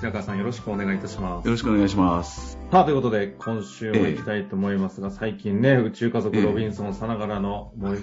[0.00, 1.44] 白川さんよろしくお願いいたします。
[1.44, 2.58] よろしくお願いします。
[2.70, 7.98] さあ、ということで、今週も行きたいと思いますが、最近ね、宇宙家族ええロビンソンさながらの、もう、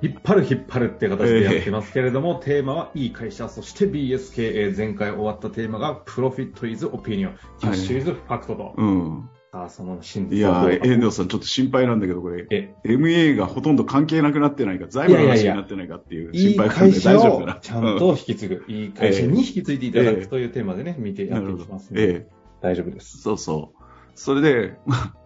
[0.00, 8.74] 引っ張る引っ張るっていう形でやってますけれども、テーマはいい会社、そして BSKA、前回終わったテーマが、プロフィットイズオピニオン、キャッシュイズファクトと。
[8.78, 9.28] うん。
[9.52, 17.56] さあ、その真いや遠藤さんちょっと心配なんだけど、これ、え、MA がほとんど関係なくなってないか、財務の話になってないかっていう心配会社大丈夫かな。
[17.58, 21.92] をちゃんと引き継ぐ、 いい会社に引き継いでいただええくというテーマでね、見てうん、やっていきます。
[21.92, 22.26] ので、ええ、
[22.62, 23.18] 大丈夫です。
[23.18, 23.82] そうそう。
[24.14, 24.74] それで、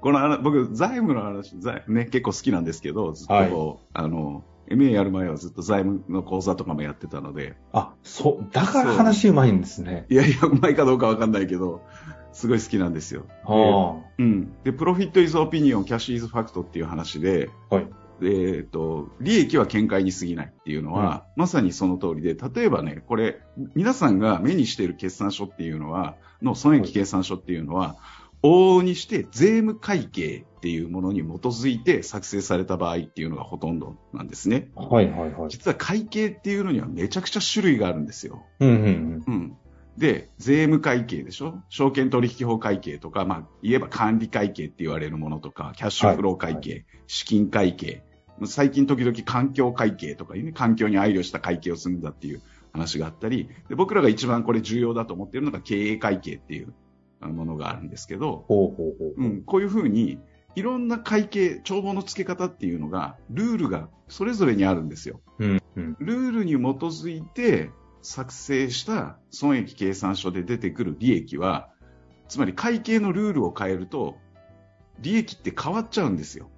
[0.00, 10.06] この話、僕、財務の話、財ね、結構好きなんですけど、ずっとあの、MA やる前はずっと財務の講座とかもやってたので、あ、そう、だから話うまいんですね。
[10.08, 11.82] いやいや、うまいかどうかわかんないけど、
[12.36, 13.24] すごい好きなんですよ。
[13.44, 14.52] はうん。
[14.62, 17.76] で、プロフィットイズオピニオン、キャッシュイズファクトっていう話で、あ。
[17.76, 17.88] はい。
[18.20, 23.40] でえっと、利益は見解に過ぎないっていうのは、まさにその通りで、例えばね、これ、
[23.74, 27.96] 皆さんが目にしている決算書っていうのは、の損益計算書っていうのは、
[28.42, 34.68] 往々にして税務会計っていうものに基づいて作成された場合っていうのがほとんどなんですね。
[34.74, 35.48] はいはいはい。
[35.48, 38.44] 実は会計っていうのにはめちゃくちゃ種類があるんですよ。
[38.60, 39.56] うんうんうん。
[39.96, 41.62] で、税務会計でしょ？
[41.68, 48.02] 証券取引法会計とか、まあ、言えば管理会計って言われるものとか、キャッシュフロー会計、資金会計、
[48.44, 56.74] 最近時々環境会計とかいうね、環境に配慮した会計をするんだっていう話があったり、で僕らが一番これ重要だと思っているのが経営会計っていう
[57.22, 59.24] ものがあるんですけど、ほうほうほう。
[59.24, 60.18] うん、こういうふうに、
[60.54, 65.20] いろんな会計、帳簿の付け方っていうのが、ルールがそれぞれにあるんですよ。
[65.38, 65.96] うんうん。
[66.00, 67.70] ルールに基づいて
[68.06, 71.70] 作成した損益計算書で出てくる利益は、
[72.28, 74.16] つまり会計のルールを変えると、
[75.00, 76.48] 利益って変わっちゃうんですよ。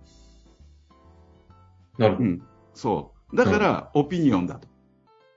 [1.97, 2.29] なるほど。
[2.29, 2.43] うん。
[2.75, 3.37] そう。
[3.37, 4.69] だから、オピニオンだと。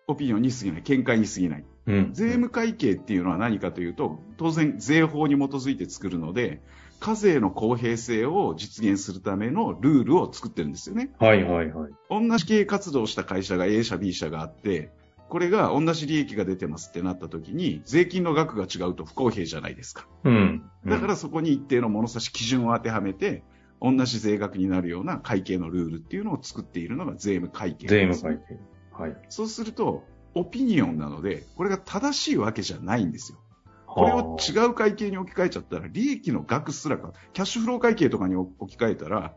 [0.08, 0.84] オピニオンに過ぎない。
[0.84, 1.66] 見解に過ぎない。
[1.88, 2.14] うん。
[2.14, 6.62] 税務会計っていうのは何かというと、当然税法に基づいて作るので、
[7.00, 11.14] 課税の公平性を実現するためのルールを作ってるんですよね。
[11.20, 11.92] はいはいはい。
[12.10, 14.92] 同じ経営活動をした会社が A 社 B 社があって、
[15.32, 20.06] これが同じ利益が出てますってなった時に、税金の額が違うと不公平じゃないですか。
[20.26, 20.70] うん。
[20.86, 23.46] だからそこに一定の物差し基準を当てはめて、
[23.82, 29.02] 同じ税額になるような会計のルールっていうのを作っているのが税務会計です務会計。
[29.04, 29.16] はい。
[29.30, 30.04] そうすると、
[30.36, 33.40] オピニオンなので、これが正しいわけじゃないんですよ。
[33.88, 39.34] これを違う会計に置き換えちゃったら、利益の額すらか、キャッシュフロー会計とかに置き換えたら、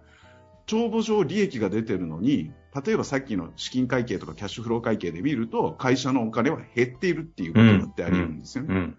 [0.66, 2.52] 帳簿上利益が出てるのに、
[2.84, 8.74] 例えばさっきの資金会計とかキャッシュフロー会計で見ると、会社のお金は減っているっていうことだってあり得るんですよね。
[8.74, 8.98] うん。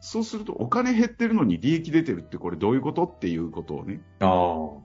[0.00, 4.28] そうすると、お金減ってるのに利益出てるってこれどういうことっていうことをね、ああ。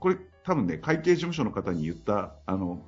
[0.08, 2.80] れ多分ね、会計事務所の方に言った、あの、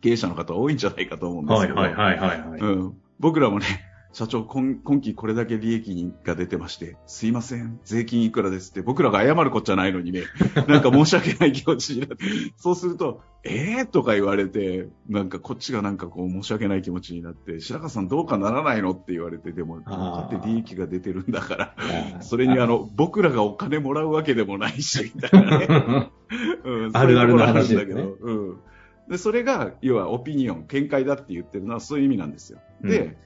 [0.00, 2.60] 経営者の方多いんじゃないかと思うんですけど、はいはいはいはいはい。
[2.60, 3.66] うん、僕らもね、
[4.16, 10.22] 社長今、今期これだけ利益が出てまして、すいません、税金いくらですって、僕らが謝るこっちゃないのにね、
[10.66, 12.24] なんか申し訳ない気持ちになって、
[12.56, 13.84] そうすると、えー？
[13.84, 21.76] とか言われて、なんかこっちがなんかこう申し訳ない気持ちになって、白川さんどうかならないのって言われて、でも、だって利益が出てるんだから、
[22.24, 26.10] それにあの、 僕らがお金もらうわけでもないし、みたいなね。
[26.64, 28.56] うんあるあるの話だけど、ですうん。
[29.10, 32.60] で、それが、要はオピニオン、見解だって言ってるのはそういう意味なんですよ。
[32.82, 33.18] で、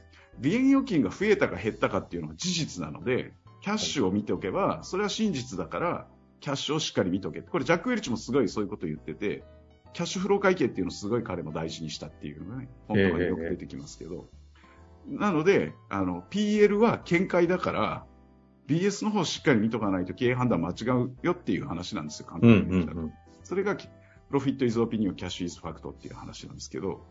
[0.43, 6.07] 離縁預金が増えたか減ったかっていうのは事実なので、キャッシュを見ておけば、それは真実だから、
[6.41, 7.43] キャッシュをしっかり見ておけ。
[7.43, 9.45] これ、ジャック・ウェルチもすごいそういうことを言ってて、
[9.93, 14.29] キャッシュフロー会計っていうのをすごい彼も大事にしたっていうのがね、本当によく出てきますけど。
[15.07, 18.07] なので、あの、PL は見解だから、
[18.67, 23.07] BS の方をしっかり見とかないと経営判断間違うよっていう話なんですよ、簡うん単に言ったら。
[23.43, 23.89] それが、プ
[24.31, 27.05] ロフィットイズオピニオン、キャッシュイズファクトっていう話なんですけど、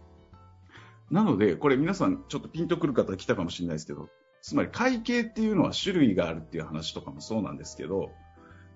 [1.12, 4.10] なので、これ皆さんちょっとピンとくる方来たかもしれないですけど、
[4.42, 8.12] つまり会計っていうのは種類があるっていう話とかもそうなんですけど、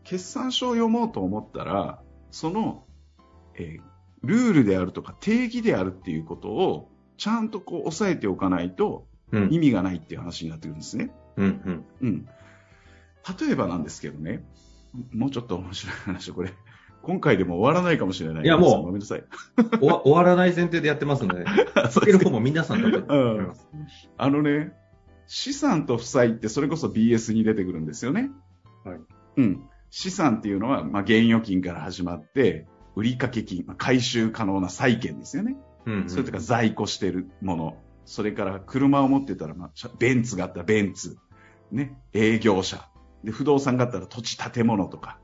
[0.04, 2.02] 決算書を読もうと思ったら、
[2.32, 2.86] その、
[3.56, 3.94] えー
[4.24, 11.12] ルールであるとか定義であるっていうことをちゃんとこう押さえておかないとうん意味がないっていう話になってくるんですね。
[11.38, 11.86] うんうん。
[12.02, 12.28] うん。
[13.40, 14.46] 例えばなんですけどね、
[15.12, 16.54] もうちょっと面白い話をこれ、
[17.04, 18.44] 今回でも終わらないかもしれない。
[18.46, 19.24] いやもうごめんなさい。
[19.80, 23.68] 終わらない前提でやってますので、聞ける方も皆さんだと思います。
[24.18, 24.74] あのね、
[25.28, 28.32] 資産と負債ってそれこそ BS に出てくるんですよね。
[28.86, 29.00] はい
[29.38, 29.64] うん。
[29.90, 35.58] 資産っていうのは、まあ、現預金から始まって、売掛金、まあ、回収可能な債券ですよね。
[35.86, 37.78] うんうんそれとか在庫してるもの。
[38.06, 41.18] それから車を持ってたら、まあ、車ベンツがあったらベンツ。
[41.72, 41.98] ね。
[42.14, 42.90] 営業者。
[43.24, 45.20] で、不動産があったら土地建物とか。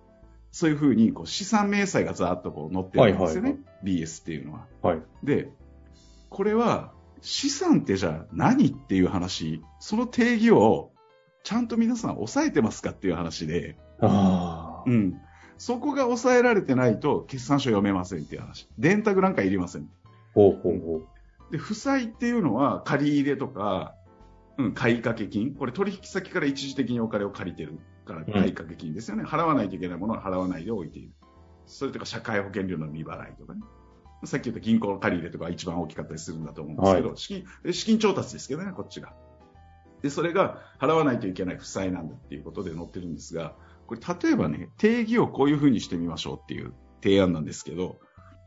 [0.52, 3.50] そういうふうに、こう、資産明細がざーっとこう載ってるんですよね。
[3.52, 4.68] はい BS っていうのは。
[4.82, 5.02] はい。
[5.24, 5.50] で、
[6.30, 6.92] これは、
[7.22, 10.92] 資産ってじゃあ何っていう話、その定義を、
[11.44, 14.90] ちゃんと皆さん抑えてますかっていう話で、ああ。
[14.90, 15.20] うん。
[15.58, 18.68] そこが抑えられてないと、決算書読めませんっていう話。
[18.78, 19.90] 電卓なんかいりません。
[20.34, 21.52] ほうほうほう。
[21.52, 23.96] で、負債っていうのは、借り入れとか、
[24.58, 25.54] うん、買掛金。
[25.56, 27.80] これ取引先から一時的にお金を借りてる
[28.14, 29.24] から、買掛金ですよね。
[29.24, 31.12] 払わないといけないものは払わないで置いている。
[31.66, 33.62] それとか、社会保険料の未払いとかね。
[34.26, 39.14] さっき言った銀行の借り入れとか一番大きかったりするんだと思うんですけど、は資金、で資金調達ですけどね、こっちが。
[40.02, 43.56] で、それが払わないといけない負債なんだっていうことで載ってるんですが、
[43.88, 48.00] これ例えばね、定義をこういうふうにしてみましょうっていう提案なんですけど、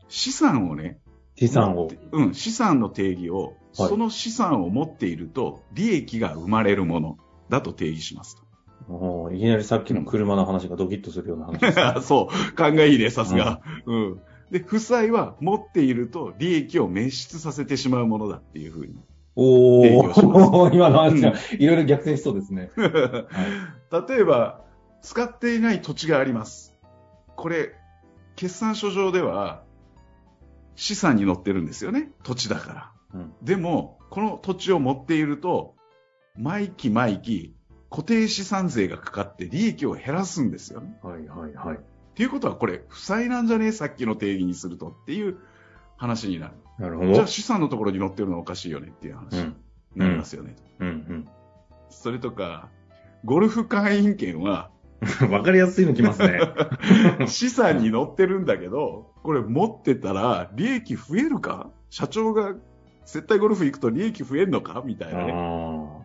[0.07, 0.99] 資産をね、
[1.35, 1.89] 資産を。
[2.11, 7.17] うん、資産の定義を、はいその資産を持っていると、利益が生まれるもの
[7.49, 8.42] だと定義しますと。
[8.89, 11.93] おーいきなりさっきの車の話がドキッとするような話ですね。
[12.01, 13.61] そう、勘がいいね、さすが。
[13.85, 14.21] うん。
[14.51, 18.95] で、負債は持っていると利益を滅失させてしまうものだっていうふうに。
[19.35, 22.69] おお 今の話がいろいろ逆転しそうですね。
[22.77, 24.61] 例えば、
[25.01, 26.73] 使っていない土地があります。
[27.35, 27.73] これ、
[28.35, 29.63] 決算書上では、
[30.75, 32.11] 資産に載ってるんですよね。
[32.23, 32.91] 土地だから。
[33.13, 35.75] うんでも、この土地を持っていると、
[36.37, 37.55] 毎期毎期、
[37.93, 40.97] 固定資産税がかかって利益を減らすんですよね。
[41.03, 41.77] はいはいはい。
[41.77, 41.79] っ
[42.15, 45.37] ていうことは、これ、負債なんじゃねえさっきの定義にするとっていう
[45.95, 46.53] 話になる。
[46.79, 47.13] なるほど。
[47.13, 49.55] じゃあ資産のところに載ってるのはおかしいよねっていう話にうん。
[49.95, 50.55] なりますよね。
[50.79, 51.27] うん
[51.91, 52.69] それとか、
[53.25, 54.71] ゴルフ会員権は、
[55.21, 55.29] うん。
[55.29, 56.39] わかりやすいのきますね。
[57.27, 61.69] 資産に載ってるんだけど、これ持ってたら利益増えるか？
[61.91, 62.55] 社長が
[63.05, 64.81] 絶対ゴルフ行くと利益増えるのか？
[64.83, 65.31] みたいなね。
[65.31, 65.35] あ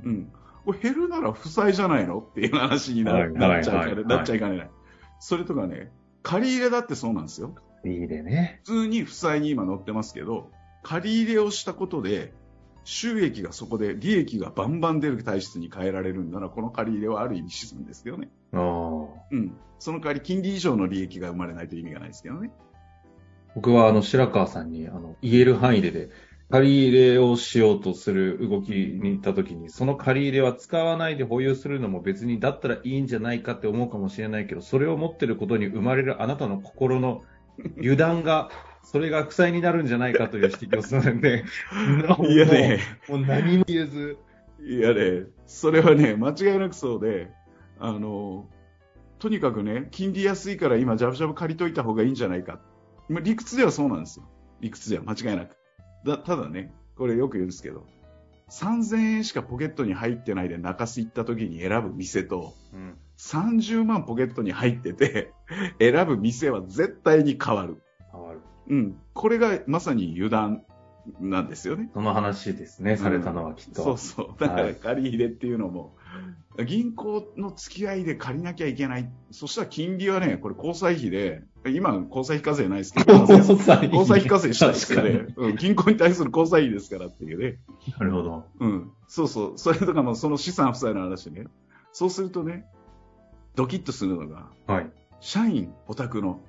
[0.05, 0.31] うん。
[0.69, 2.19] これ減るなら負債じゃないの？
[2.19, 4.71] っていう話にな,、はいなっちゃうから、はいっちゃいかねない。
[5.19, 5.91] それとかね、
[6.23, 7.55] 借り入れだってそうなんですよ。
[7.57, 7.89] あ。
[7.89, 8.61] いいでね。
[8.65, 10.51] 普通に負債に今載ってますけど、
[10.83, 12.35] 借り入れをしたことで、
[12.85, 18.29] 収益がそこで利益がバンバン出る体質に変えられるんなら、この借り入れはある意味資産ですよね。
[18.53, 18.61] ああ。
[19.31, 19.57] うん。
[19.79, 22.51] その代わり金利以上の利益が生まれないと意味がないですけどね。
[23.55, 26.11] 僕はあの白川さんにあの言える範囲でで、
[26.51, 37.23] 借り入れをしようとする動きに行った時に、その借り入れは使わないで保有するのも別にだったらいいんじゃないかって思うかもしれないけど、それを持ってることに生まれるあなたの心の
[37.79, 38.51] 油断が、
[38.83, 41.45] それが負債になるんじゃないかという指摘をするので、
[42.31, 44.17] いやね、もう何も言えず、
[44.65, 47.29] いやね、それはね、間違いなくそうで、
[47.79, 48.49] あの、
[49.19, 52.59] とにかくね、金利安いから今、ジャブジャブ借りといた方がいいんじゃないか。
[53.11, 54.27] まあ理屈ではそうなんですよ。
[54.61, 55.58] 理屈では間違いなく。
[56.09, 57.87] だただね、これよく言うんですけど、
[58.51, 65.33] 3000円しかポケットに入ってないで中洲行った時に選ぶ店と、うん30万ポケットに入ってて、
[65.81, 67.83] 選ぶ店は絶対に変わる。
[68.13, 68.41] 変わる。
[68.69, 68.97] うん。
[69.13, 70.63] これがまさに油断
[71.21, 71.91] なんですよね。
[71.95, 73.83] その話ですね、されたのはきっと。
[73.83, 74.41] そうそう。
[74.41, 75.97] だからはい借り入れっていうのも、
[76.67, 79.09] 銀行の付き合いで借りなきゃいけない。
[79.31, 85.35] そしたら金利はね、これ交際費で、今交際費課税ないですけど、交際費交際費課税したいですよ確ね。
[85.37, 87.59] うん、銀行に対する交際費ですからっていうね。
[87.99, 88.45] なるほど。
[88.61, 88.91] うん。
[89.07, 89.53] そうそう。
[89.59, 91.45] それとかもその資産負債の話ね。
[91.93, 92.65] そうするとね、
[93.55, 94.91] ドキッとするのが、はい。
[95.21, 96.41] 社員、お宅の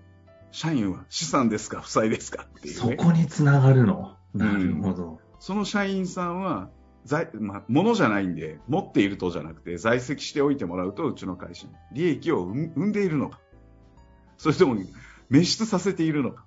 [0.52, 2.96] 社員は資産ですか負債ですかっていうそね。
[2.98, 4.16] こにつながるの？
[4.34, 5.20] うんなるほど。
[5.40, 6.70] その社員さんは、
[7.06, 13.40] 在、まあ、物じゃないんで、持っているとじゃなくて、在籍しておいてもらうと、うちの会社に利益を生んでいるのか。
[14.38, 14.76] それとも、
[15.30, 16.46] 滅失させているのか。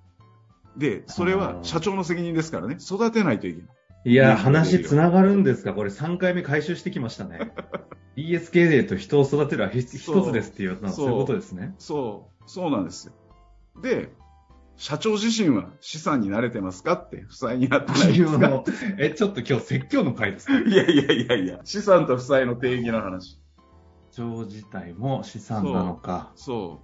[0.77, 3.69] で、それは社長の責任ですからね、育てないといけない。
[4.05, 7.53] いや、話つながるんですかこれ3回目回収してきましたね。
[8.17, 11.73] ESK と人を育てるは一つですっていうのはそうそういうことですね。
[11.77, 13.13] そう、そうなんですよ。
[13.81, 14.13] で、
[14.75, 18.49] 社長自身は資産に慣れてますかって、負債になってないですか？
[18.49, 18.63] の
[18.97, 23.39] え、ちょっと今日説教の回ですか いやいやいやいや、資産と負債の定義の話。
[24.11, 26.31] 社長自体も資産なのか。
[26.35, 26.81] そ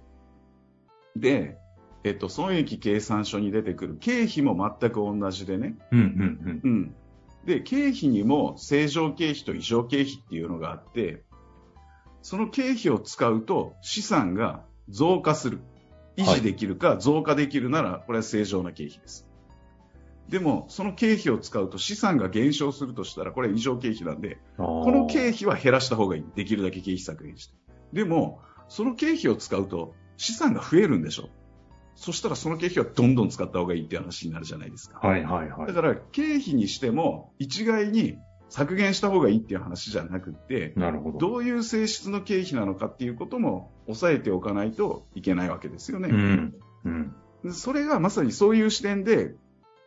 [1.16, 1.18] う。
[1.20, 1.58] で、
[2.02, 5.76] えっと、損益計算書に出てくる経費も全く同じでね。
[5.92, 6.94] うんうんうん。
[7.44, 11.22] で、経費にも正常経費と異常経費っていうのがあって、
[12.22, 15.60] その経費を使うと資産が増加する。
[16.22, 19.26] 維持できるか増加できるなら、これは正常な経費です。
[20.28, 24.66] でも、その経費を使うと資産が減少するとしたら、これは異常経費なんで、うん。
[24.66, 26.24] この経費は減らした方がいい。
[26.36, 27.54] できるだけ経費削減して。
[27.92, 31.28] でも、その経費を使うと資産が増えるんでしょ。
[31.96, 35.06] そしたらその経費はどんどん使った方がいいっていう話になるじゃないですか。
[35.06, 35.66] はいはいはい。
[35.66, 38.16] だから経費にしても一概に
[38.50, 41.18] 削減した方がいいっていう話じゃなくって、なるほど。
[41.18, 46.08] どういう性質の経費なのかっていうことも抑えておかないといけないわけですよね。
[46.08, 46.54] うん。
[46.84, 47.14] うん。
[47.44, 49.34] でそれがまさにそういう視点で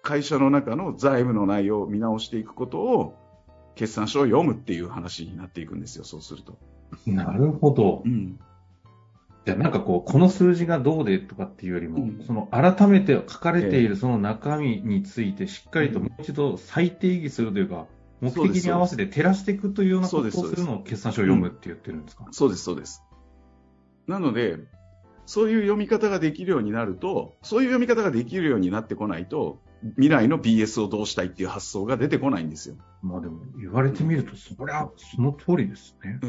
[0.02, 3.16] 会社の中の財務の内容を見直していくことを
[3.76, 6.58] 決算書を読むっていう話になっていくんですよ、そうすると。
[7.06, 8.04] なるほど。
[8.06, 8.40] うん。
[9.46, 17.88] じゃあなんかこう、この数字がどうでとかっていうよりも、うんその改めて書かれているその中身についてしっかりともう一度再定義するというか、
[18.24, 23.04] 目的に合わせて照らしていくというようなことをすするのを決算書を読むって言ってるんですか、そうです、そうです。
[24.08, 24.58] なので、
[25.26, 29.62] そういう読み方ができるようになると、そういう読み方ができるようになってこないと、
[29.96, 32.76] 未来の BS をどうしたいっていう発想が出てこないんですよ。
[33.02, 36.20] まあでも言われてみると、そりゃその通りですね。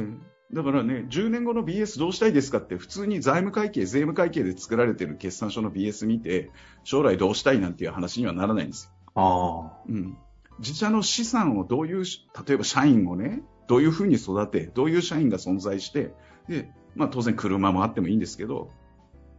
[0.53, 6.51] だからね、10年後の BS どうしたいですかって、普通に財務会計、税務会計で作られてる決算書の BS 見て、
[6.85, 8.91] 将来どうしたいなんていう話にはならないんですよ。
[9.15, 9.83] ああ。
[9.89, 10.17] うん。
[10.59, 12.05] 自社の資産をどういう、
[12.47, 16.15] 例えば社員をね、どういうふうに育て、どういう社員が存在して、
[16.49, 18.71] で、まあ当然車もあってもいいんですけど、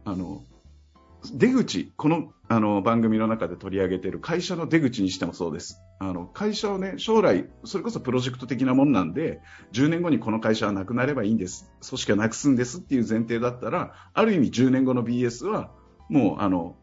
[0.04, 0.44] あの、
[1.34, 5.80] 出口、このあの番組の中で取り上げている会社の出口にしてもそうです。
[5.98, 9.40] あの会社をね、将来、それこそプロジェクト的なもんなんで、
[9.72, 15.70] 10年後にこの会社はなくなればいいんです、組織はなくすんですっていう前提だったら、ある意味10年後の BS は、
[16.08, 16.76] もう、あの、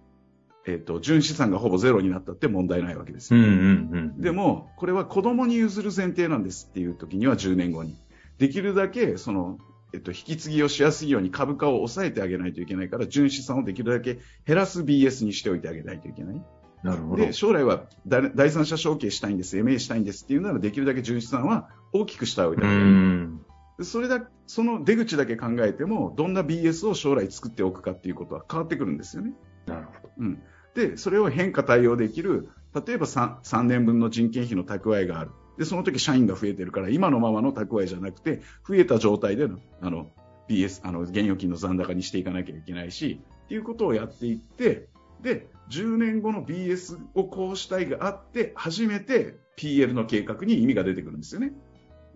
[0.65, 3.39] えっ、と、純資産がほぼゼロになったって問題ないわけですよ。
[3.39, 4.21] うんうんうん。
[4.21, 7.97] でも、これは子供に譲る前提なんですっていう時には10年後に。
[8.37, 9.57] できるだけ、その、
[9.93, 16.41] えっと、引き継ぎをしやすいように株価を抑えてあげないといけないから、純資産をできるだけ減らす BS にしておいてあげないといけない。
[16.83, 17.33] なるほどで、。
[17.33, 23.85] 将来は第第三者承継したいんです、MA したいんですっていうなら、できるだけ純資産は大きくしておいてうあげる。
[23.85, 29.33] それだ、その出口だけ考えても、どんな BS を将来作っておくかっていうことは変わってくるんですよね。
[29.65, 30.13] なるほど。
[30.19, 30.41] うん、
[30.75, 35.31] で、それを変化対応できる、例えば 3, 3年分の人件費の蓄えがある。
[35.57, 40.11] で、その時社員が増えてるから、今のままの蓄えじゃなくて、増えた状態での、あの、
[40.49, 44.87] BS、あの、現預金の残高にしていかなきゃいけないし、っていうことをやっていって、
[45.21, 51.53] で、10年後の BS をこうしたいがあって、初めて PL の計画に意味が出てくるんですよね。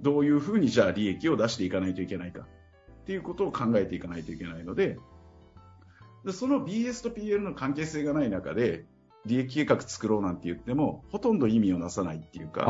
[0.01, 2.41] どういうふうにじゃあ利益を出していかないといけないか。
[2.41, 4.97] っていうことを考えていかないといけないので、
[6.27, 8.83] でその BS と PL の関係性がない中で、
[9.25, 12.65] 利益計画作ろうなんて言っても、ほとんど意味をなさないっていうか。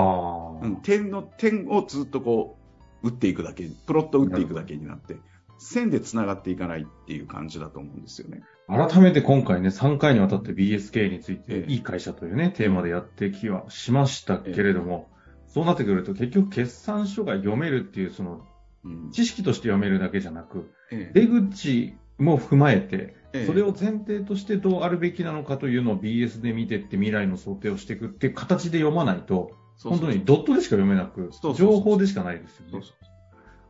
[0.62, 2.60] うん、点の点をずっとこ
[3.02, 5.18] う打っていくだけ、プロット打っていくだけになって、
[5.58, 8.44] 線で繋がっていかないっていう感じだと思うんですよね。
[8.68, 15.10] 改めて今回ね、3回にわたって BSK について、ええいい会社というね、テーマでやってきはしましたけれども、
[15.48, 18.46] そうなってくると結局決算書が読めるっていう、その、
[18.84, 32.72] うん知識として読めるだけじゃなく、ええ出口も踏まえて、ええそれを前提としてどうあるべきなのかというのを BS で見てって未来の想定をしていくっていう形で読まないと、そうそう本当にドットでしか読めなくそうそう、そう情報でしかないですよね。
[32.72, 33.08] そうそう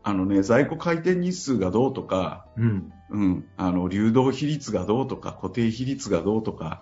[0.07, 2.93] あのね、在庫回転日数がどうとか、うん。
[3.09, 6.81] うん、あの、流動比率がどうとか、固定比率がどうとか、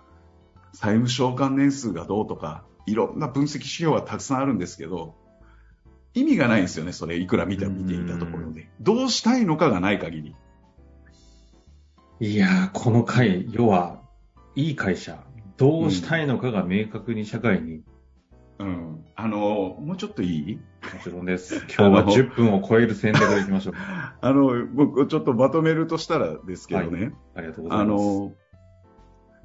[0.73, 5.15] 債務償還年数がどうとか、いろんな分析指標はたくさんあるんですけど、
[6.13, 8.69] 意味がないんですよね、それ、いくら見た、見ていたところで。
[8.79, 10.35] どうしたいのかがない限り。
[12.19, 14.01] いやー、この回、要は、
[14.55, 15.23] いい会社、
[15.57, 17.81] どうしたいのかが明確に社会に、
[18.57, 19.05] うん。
[19.15, 20.55] あの、もうちょっといい？
[20.55, 20.61] も
[21.03, 21.65] ちろんです。
[21.77, 23.73] 今日は10分を超える戦略でいきましょう。
[24.21, 28.03] あの、僕、ちょっとまとめるとしたらですけどね、ありがとうございあます。
[28.05, 28.31] の、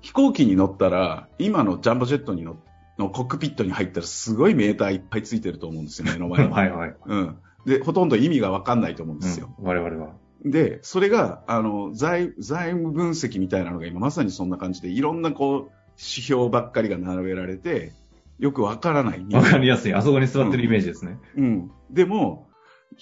[0.00, 2.56] 飛行機に乗ったら、今のジャンボジェットに乗
[2.98, 6.52] のコックピットに入ったらすごいメーターいっぱいついてると思うんですよ、目の前に。
[6.54, 6.94] はいはい。
[7.04, 7.36] うん。
[7.66, 9.52] で、ほとんど意味がわかんないと思うんですよ。
[9.58, 10.12] うん我々は。
[10.44, 17.92] で、それが、あの、財、財務分析みたいなのが今まさにそんな感じで、いろんなこう、指標ばっかりが並べられて、
[18.38, 19.26] よくわからない。
[19.32, 19.94] わかりやすい。
[19.94, 21.18] あそこに座ってるイメージですね。
[21.36, 21.70] うん。
[21.90, 22.48] でも、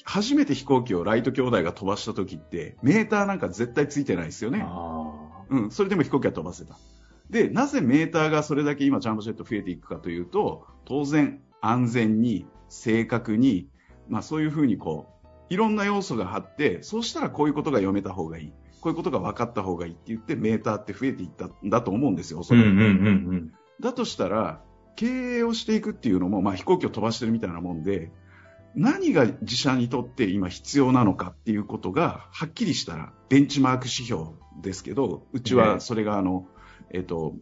[0.05, 4.65] 初めて飛行機をライト兄弟が飛ばした時って、メーターなんか絶対ついてないですよね。
[4.65, 5.13] あ
[5.49, 5.71] うん。
[5.71, 6.77] それでも飛行機は飛ばせた。
[7.31, 13.69] で、なぜメーターがそれだけ今ジャンボジェット増えていくかというと、当然安全に、正確に、
[14.09, 15.18] まあそういうふうにこう、
[15.51, 18.53] いろんな要素があって、そうしたらこういうことが読めた方がいい。
[18.81, 22.45] こういうことが分かった方がいいって言ってメーターって増えていったんだと思うんですよ、おあ。
[22.45, 22.69] そらく。
[22.69, 22.87] うんうんうんう
[23.37, 23.53] ん。
[23.81, 24.63] だとしたら、
[24.97, 28.13] 経営をしていくっていうのも、まあ飛行機を飛ばしてるみたいなもんで、
[28.75, 36.47] 何が自社にとって今必要なのかっていうことがはっきりしたら、ベンチマーク指標ですけど、うちはそれがあの、
[36.93, 37.33] えっと、ろ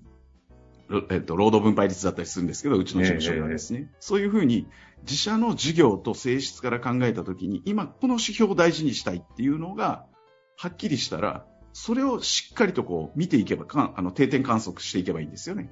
[1.11, 4.69] えっと、労働分配率だったりするんですけど、うちの事務所がですね、そういうふうに
[5.03, 10.07] 自社の事業と性質から考えたときに、今この指標を大事にしたいっていうのが、
[10.57, 15.71] はっきりしたら、それをしっかりとこう見ていけばかあの定点観測していけばいいんですよね。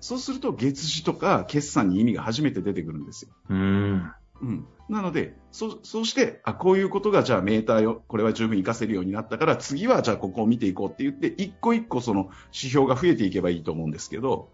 [0.00, 3.30] そうすると月次とか決算に意味が初めて出てくるんですよ。
[3.50, 4.12] うん。
[4.40, 4.66] うん。
[4.88, 14.50] なので、そそうして、あ、こういうことがじゃあメーターよ、これは十分活かせるようになったから、次はじゃあここを見ていこうって言って、一個一個その指標が増えていけばいいと思うんですけど、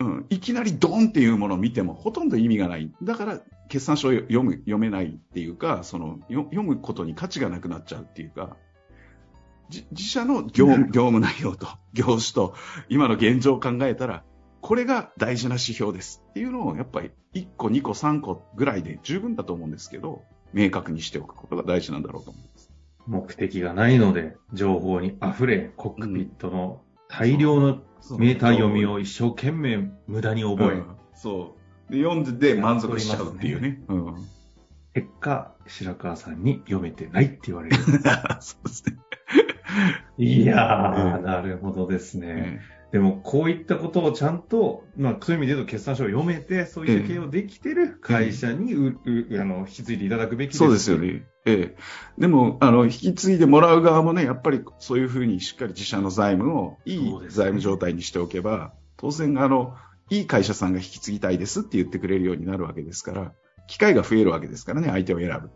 [0.00, 2.92] うん、いきなりドンっていうものを見てもほとんど意味がない。
[3.02, 8.56] だから、決算書を読む、読めないっていうか、その、よ読むことに価値がなくなっちゃうっていうか、
[9.68, 12.54] じ自社の業務 業務内容と、業種と、
[12.88, 14.24] 今の現状を考えたら、
[14.64, 20.22] これが大事な指標ですっていうのを、やっぱり1個、2個、3個ぐらいで十分だと思うんですけど、
[20.54, 22.70] 明確にしておくことが大事なんだろうと思います。
[23.06, 27.82] 目的がないので、情報に溢れ、コックピットの大量の
[28.18, 31.56] メーター読みを一生懸命無駄に覚え、うんそ
[31.90, 31.92] う。
[31.92, 33.82] で、読んで満足しちゃうっていうね。
[33.88, 34.14] うん。
[34.94, 37.76] 結果、白川さんに読めてないって言われる。
[38.40, 38.96] そうですね。
[40.16, 42.62] いやー、うんなるほどですね。
[42.94, 50.58] えでも、こういったことをちゃんと、まあ、そういう意味で言うと、決算書を読めて、そういう経営をできてる会社にう、うあの、引き継いでいただくべきです。
[50.58, 50.98] そうですよ。
[50.98, 51.26] ね。
[51.44, 51.76] ええ。
[52.18, 59.74] でも、あの、引き継いでもらう側もね、やっぱりそういうふうにしっかり自社の財務をいい財務状態にしておけば、当然、あの、
[60.10, 63.32] いい会社さんが引き継ぎたいですって言ってくれるようになるわけですから、
[63.66, 65.50] 機会が増えるわけですからね、相手を選ぶ。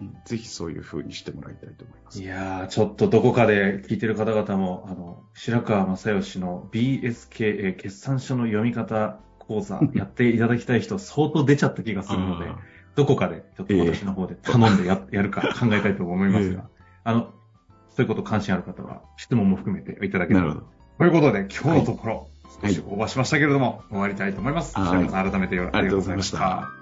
[0.00, 2.22] うんぜひそういうふうにしてもらいたいと思います。
[2.22, 12.58] いやー、ちょっとどこかで聞いてる方々も、あの、白川正義の BSKA 決算書の読み方講座やっていただきたい人相当出ちゃった気がするので、あ
[12.94, 16.68] どこかでちょっと私の方で 頼んでや,、やるか考えたいと思いますが、
[17.04, 17.32] あの、
[17.90, 20.66] そういうこと関心ある方は質問も含めていただければーなるほど。
[20.98, 24.78] ということで、今日のところ、はい少しオーバーしましたけれども、終わりたいと思います。
[24.78, 26.81] はい白川さん、改めてありがとうございました。